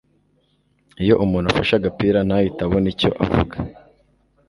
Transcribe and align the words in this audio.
Iyo 1.03 1.15
umuntu 1.23 1.47
afashe 1.51 1.73
agapira 1.75 2.19
ntahite 2.27 2.59
abona 2.63 2.87
icyo 2.93 3.09
avuga 3.23 3.55